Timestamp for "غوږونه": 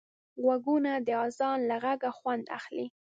0.41-0.91